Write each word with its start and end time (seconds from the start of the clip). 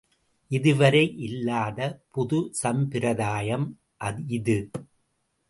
இதுவரை 0.51 1.17
இல்லாத 1.17 1.79
புது 2.11 2.39
சம்பிரதாயம் 2.53 3.67
இது. 4.29 4.57